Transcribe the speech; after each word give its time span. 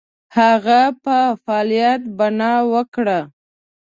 هغه 0.37 0.81
په 1.03 1.17
فعالیت 1.43 2.01
بناء 2.17 2.59
وکړه. 2.73 3.19